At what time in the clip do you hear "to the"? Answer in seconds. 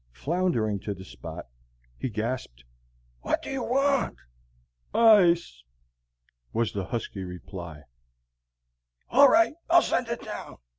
0.79-1.05